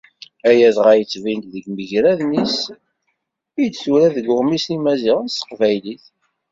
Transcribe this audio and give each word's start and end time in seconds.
Aya 0.49 0.69
dɣa 0.77 0.93
yettbin-d 0.95 1.45
deg 1.53 1.65
yimagraden-is 1.67 2.57
i 3.63 3.65
d-tura 3.71 4.07
deg 4.15 4.25
Uɣmis 4.33 4.65
n 4.67 4.73
Yimaziɣen 4.73 5.27
s 5.29 5.35
Teqbaylit. 5.39 6.05